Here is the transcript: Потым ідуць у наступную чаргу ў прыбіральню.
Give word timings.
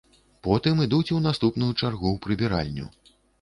Потым 0.45 0.79
ідуць 0.85 1.13
у 1.17 1.19
наступную 1.27 1.69
чаргу 1.81 2.07
ў 2.15 2.23
прыбіральню. 2.25 2.89